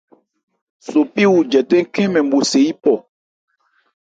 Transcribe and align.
Sopí 0.87 1.23
wu 1.31 1.39
jɛtɛ̂n 1.51 1.85
khɛ́n 1.93 2.07
mɛn 2.13 2.25
mo 2.29 2.37
se 2.49 2.59
yípɔ. 2.65 2.93